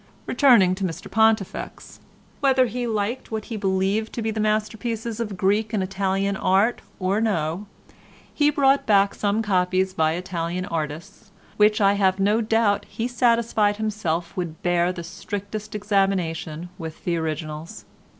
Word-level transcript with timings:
Returning 0.25 0.73
to 0.73 0.83
Mr 0.83 1.11
Pontifex, 1.11 1.99
whether 2.39 2.65
he 2.65 2.87
liked 2.87 3.29
what 3.29 3.45
he 3.45 3.55
believed 3.55 4.11
to 4.13 4.23
be 4.23 4.31
the 4.31 4.39
masterpieces 4.39 5.19
of 5.19 5.37
Greek 5.37 5.73
and 5.73 5.83
Italian 5.83 6.35
art 6.35 6.81
or 6.99 7.21
no 7.21 7.67
he 8.33 8.49
brought 8.49 8.87
back 8.87 9.13
some 9.13 9.43
copies 9.43 9.93
by 9.93 10.13
Italian 10.13 10.65
artists, 10.65 11.29
which 11.57 11.79
I 11.79 11.93
have 11.93 12.19
no 12.19 12.41
doubt 12.41 12.85
he 12.85 13.07
satisfied 13.07 13.77
himself 13.77 14.35
would 14.35 14.63
bear 14.63 14.91
the 14.91 15.03
strictest 15.03 15.75
examination 15.75 16.69
with 16.79 17.03
the 17.05 17.15
originals. 17.17 17.85